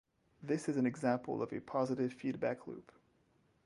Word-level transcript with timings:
This 0.41 0.67
is 0.67 0.77
an 0.77 0.87
example 0.87 1.43
of 1.43 1.53
a 1.53 1.59
positive 1.59 2.11
feedback 2.11 2.65
loop. 2.65 2.91